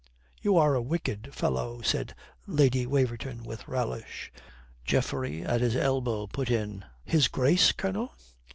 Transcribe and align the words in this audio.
"You 0.41 0.57
are 0.57 0.73
a 0.73 0.81
wicked 0.81 1.29
fellow," 1.31 1.81
said 1.83 2.15
Lady 2.47 2.87
Waverton 2.87 3.43
with 3.43 3.67
relish. 3.67 4.33
Geoffrey 4.83 5.43
at 5.43 5.61
his 5.61 5.75
elbow 5.75 6.25
put 6.25 6.49
in, 6.49 6.83
"'His 7.05 7.27
Grace,' 7.27 7.71
Colonel?" 7.71 8.11